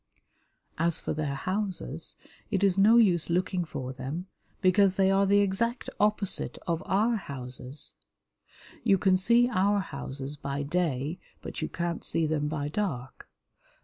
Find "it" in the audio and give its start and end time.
2.49-2.63